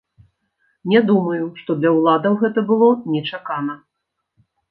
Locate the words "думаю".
1.09-1.45